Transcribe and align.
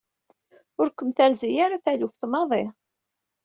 Ur 0.79 0.87
kem-terzi 0.91 1.49
ara 1.65 1.83
taluft 1.83 2.21
maḍi. 2.31 2.63